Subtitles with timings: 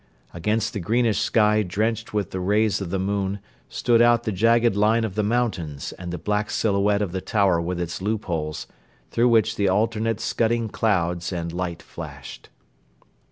[0.33, 3.37] Against the greenish sky drenched with the rays of the moon
[3.69, 7.61] stood out the jagged line of the mountains and the black silhouette of the tower
[7.61, 8.65] with its loopholes,
[9.11, 12.49] through which the alternate scudding clouds and light flashed.